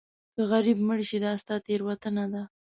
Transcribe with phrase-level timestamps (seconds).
[0.33, 2.43] که غریب مړ شې دا ستا تېروتنه ده.